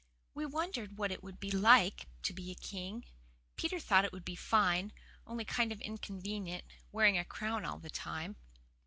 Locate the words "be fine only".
4.25-5.45